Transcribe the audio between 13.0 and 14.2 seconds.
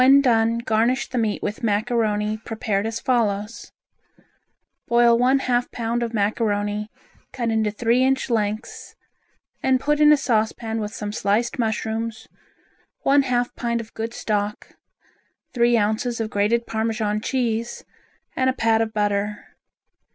one half pint of good